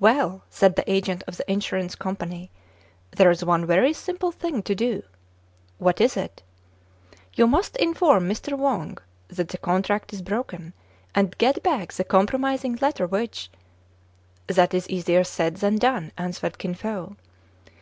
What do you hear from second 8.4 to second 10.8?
Wang that the contract is broken,